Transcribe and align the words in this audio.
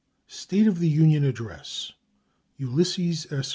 45 0.25 0.35
State 0.39 0.65
of 0.67 0.79
the 0.79 0.87
Union 0.89 1.23
Address 1.23 1.91
Ulysses 2.57 3.31
S. 3.31 3.49